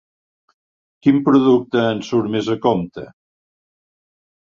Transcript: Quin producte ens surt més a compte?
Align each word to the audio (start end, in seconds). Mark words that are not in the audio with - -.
Quin 1.09 1.19
producte 1.27 1.85
ens 1.91 2.11
surt 2.15 2.35
més 2.39 2.53
a 2.57 2.61
compte? 2.67 3.09